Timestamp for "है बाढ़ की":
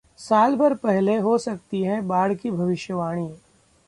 1.81-2.51